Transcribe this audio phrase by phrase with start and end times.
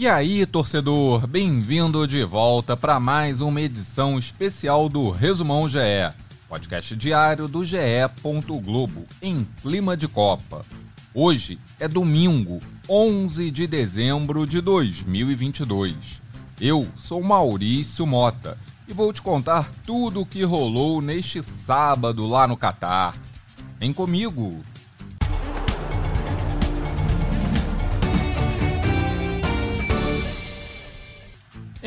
[0.00, 5.78] E aí, torcedor, bem-vindo de volta para mais uma edição especial do Resumão GE,
[6.48, 7.76] podcast diário do GE.
[8.64, 10.64] Globo, em clima de Copa.
[11.12, 15.94] Hoje é domingo, 11 de dezembro de 2022.
[16.58, 18.56] Eu sou Maurício Mota
[18.88, 23.14] e vou te contar tudo o que rolou neste sábado lá no Catar.
[23.78, 24.62] Vem comigo!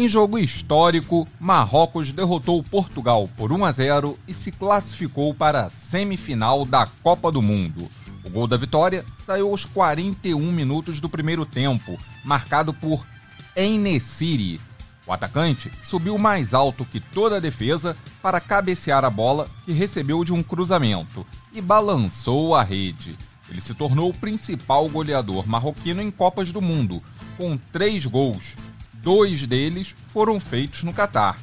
[0.00, 5.68] Em jogo histórico, Marrocos derrotou Portugal por 1 a 0 e se classificou para a
[5.68, 7.86] semifinal da Copa do Mundo.
[8.24, 13.06] O gol da vitória saiu aos 41 minutos do primeiro tempo, marcado por
[13.54, 14.58] Enesiri.
[15.06, 20.24] O atacante subiu mais alto que toda a defesa para cabecear a bola que recebeu
[20.24, 23.18] de um cruzamento e balançou a rede.
[23.50, 27.02] Ele se tornou o principal goleador marroquino em Copas do Mundo,
[27.36, 28.56] com três gols
[29.02, 31.38] Dois deles foram feitos no Catar.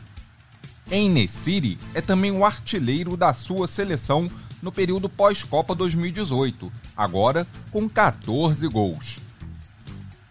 [0.90, 4.30] Enesiri é também o artilheiro da sua seleção
[4.62, 9.18] no período pós-Copa 2018, agora com 14 gols.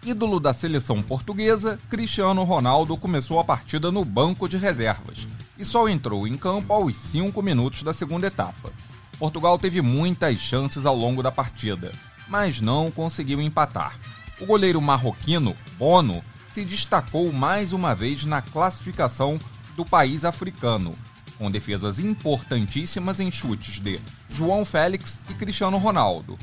[0.04, 5.26] Ídolo da seleção portuguesa, Cristiano Ronaldo começou a partida no banco de reservas
[5.58, 8.70] e só entrou em campo aos 5 minutos da segunda etapa.
[9.18, 11.90] Portugal teve muitas chances ao longo da partida,
[12.28, 13.98] mas não conseguiu empatar.
[14.40, 16.22] O goleiro marroquino, Bono,
[16.56, 19.38] se destacou mais uma vez na classificação
[19.76, 20.94] do país africano,
[21.36, 26.38] com defesas importantíssimas em chutes de João Félix e Cristiano Ronaldo.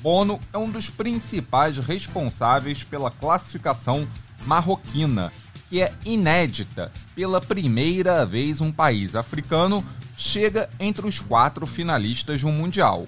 [0.00, 4.06] Bono é um dos principais responsáveis pela classificação
[4.44, 5.32] marroquina,
[5.70, 6.92] que é inédita.
[7.14, 9.82] Pela primeira vez, um país africano
[10.14, 13.06] chega entre os quatro finalistas de um Mundial.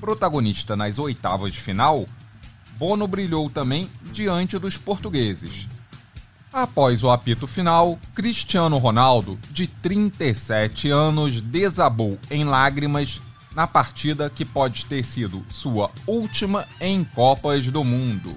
[0.00, 2.06] Protagonista nas oitavas de final,
[2.78, 5.66] Bono brilhou também diante dos portugueses.
[6.52, 13.20] Após o apito final, Cristiano Ronaldo, de 37 anos, desabou em lágrimas
[13.54, 18.34] na partida que pode ter sido sua última em Copas do Mundo.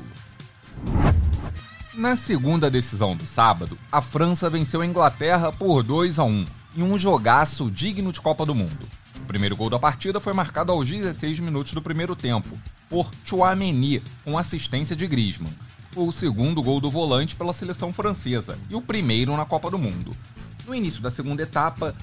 [1.94, 6.84] Na segunda decisão do sábado, a França venceu a Inglaterra por 2 a 1 em
[6.84, 8.88] um jogaço digno de Copa do Mundo.
[9.24, 12.58] O primeiro gol da partida foi marcado aos 16 minutos do primeiro tempo
[12.90, 15.54] por Chouameni, com assistência de Griezmann
[15.92, 19.78] foi o segundo gol do volante pela seleção francesa e o primeiro na Copa do
[19.78, 20.16] Mundo.
[20.66, 21.94] No início da segunda etapa,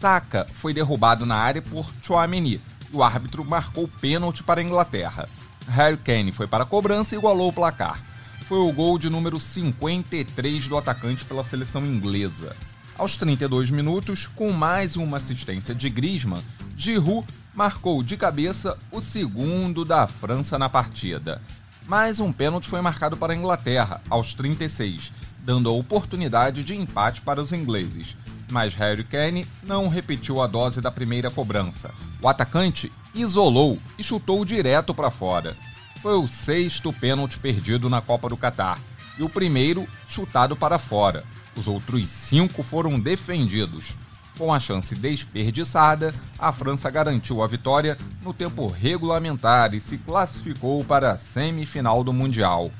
[0.00, 2.60] Saka foi derrubado na área por Chouameni
[2.92, 5.28] e o árbitro marcou pênalti para a Inglaterra.
[5.68, 8.00] Harry Kane foi para a cobrança e igualou o placar.
[8.42, 12.54] Foi o gol de número 53 do atacante pela seleção inglesa.
[12.98, 16.42] Aos 32 minutos, com mais uma assistência de Griezmann,
[16.76, 21.42] Giroud marcou de cabeça o segundo da França na partida.
[21.86, 27.20] Mas um pênalti foi marcado para a Inglaterra, aos 36, dando a oportunidade de empate
[27.20, 28.16] para os ingleses.
[28.50, 31.92] Mas Harry Kane não repetiu a dose da primeira cobrança.
[32.20, 35.56] O atacante isolou e chutou direto para fora.
[36.02, 38.78] Foi o sexto pênalti perdido na Copa do Catar
[39.18, 41.24] e o primeiro chutado para fora.
[41.56, 43.94] Os outros cinco foram defendidos.
[44.38, 50.84] Com a chance desperdiçada, a França garantiu a vitória no tempo regulamentar e se classificou
[50.84, 52.70] para a semifinal do Mundial.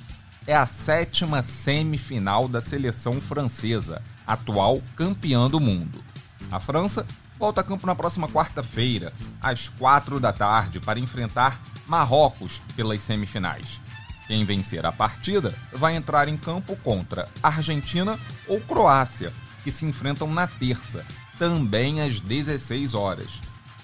[0.47, 6.05] É a sétima semifinal da seleção francesa, atual campeã do mundo.
[6.53, 7.07] A França
[7.39, 13.81] volta a campo na próxima quarta-feira, às quatro da tarde, para enfrentar Marrocos pelas semifinais.
[14.27, 19.33] Quem vencer a partida vai entrar em campo contra Argentina ou Croácia,
[19.65, 21.05] que se enfrentam na terça,
[21.39, 23.41] também às 16 horas.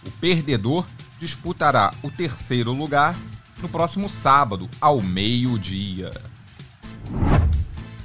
[0.06, 0.86] O perdedor
[1.18, 3.16] disputará o terceiro lugar
[3.60, 6.10] no próximo sábado, ao meio-dia.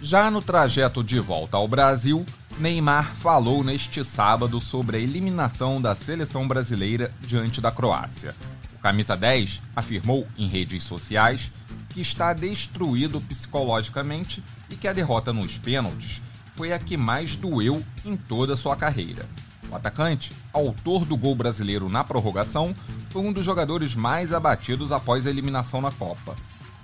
[0.02, 2.24] Já no trajeto de volta ao Brasil,
[2.60, 8.36] Neymar falou neste sábado sobre a eliminação da seleção brasileira diante da Croácia.
[8.76, 11.52] O camisa 10 afirmou em redes sociais
[11.90, 16.22] que está destruído psicologicamente e que a derrota nos pênaltis
[16.58, 19.26] foi a que mais doeu em toda a sua carreira.
[19.70, 22.76] O atacante, autor do gol brasileiro na prorrogação,
[23.10, 26.36] foi um dos jogadores mais abatidos após a eliminação na Copa.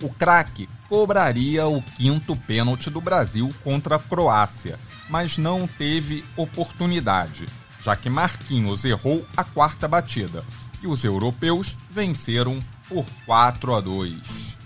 [0.02, 4.78] O craque cobraria o quinto pênalti do Brasil contra a Croácia,
[5.10, 7.46] mas não teve oportunidade,
[7.82, 10.44] já que Marquinhos errou a quarta batida
[10.84, 12.60] e os europeus venceram
[12.90, 14.58] por 4 a 2.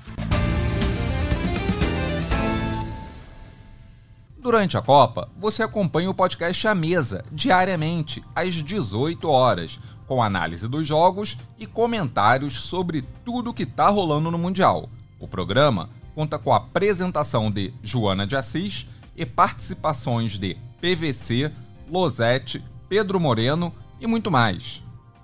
[4.47, 9.77] Durante a Copa, você acompanha o podcast A Mesa, diariamente, às 18 horas,
[10.07, 14.89] com análise dos jogos e comentários sobre tudo que está rolando no Mundial.
[15.19, 21.51] O programa conta com a apresentação de Joana de Assis e participações de PVC,
[21.91, 24.81] Losete, Pedro Moreno e muito mais.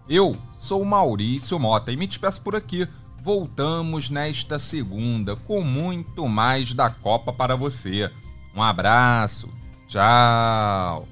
[0.09, 2.85] Eu sou Maurício Mota e me despeço por aqui.
[3.21, 8.11] Voltamos nesta segunda com muito mais da Copa para você.
[8.55, 9.50] Um abraço.
[9.88, 11.07] Tchau.